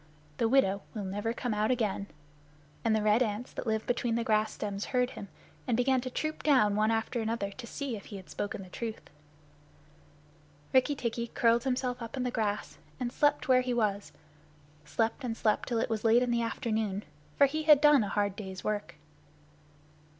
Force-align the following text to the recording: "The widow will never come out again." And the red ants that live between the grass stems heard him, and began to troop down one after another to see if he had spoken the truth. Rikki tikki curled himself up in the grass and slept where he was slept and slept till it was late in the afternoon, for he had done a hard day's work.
"The 0.37 0.49
widow 0.49 0.81
will 0.95 1.03
never 1.03 1.31
come 1.31 1.53
out 1.53 1.69
again." 1.69 2.07
And 2.83 2.95
the 2.95 3.03
red 3.03 3.21
ants 3.21 3.53
that 3.53 3.67
live 3.67 3.85
between 3.85 4.15
the 4.15 4.23
grass 4.23 4.51
stems 4.51 4.85
heard 4.85 5.11
him, 5.11 5.27
and 5.67 5.77
began 5.77 6.01
to 6.01 6.09
troop 6.09 6.41
down 6.41 6.75
one 6.75 6.89
after 6.89 7.21
another 7.21 7.51
to 7.51 7.67
see 7.67 7.95
if 7.95 8.05
he 8.05 8.15
had 8.17 8.27
spoken 8.27 8.63
the 8.63 8.69
truth. 8.69 9.11
Rikki 10.73 10.95
tikki 10.95 11.27
curled 11.27 11.65
himself 11.65 12.01
up 12.01 12.17
in 12.17 12.23
the 12.23 12.31
grass 12.31 12.79
and 12.99 13.11
slept 13.13 13.47
where 13.47 13.61
he 13.61 13.75
was 13.75 14.11
slept 14.85 15.23
and 15.23 15.37
slept 15.37 15.67
till 15.69 15.77
it 15.77 15.87
was 15.91 16.03
late 16.03 16.23
in 16.23 16.31
the 16.31 16.41
afternoon, 16.41 17.03
for 17.37 17.45
he 17.45 17.61
had 17.61 17.79
done 17.79 18.03
a 18.03 18.09
hard 18.09 18.35
day's 18.35 18.63
work. 18.63 18.95